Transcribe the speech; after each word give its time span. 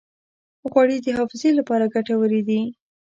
غوړې 0.71 0.97
د 1.01 1.07
حافظې 1.17 1.49
لپاره 1.59 1.91
ګټورې 1.95 2.41
دي. 2.47 2.61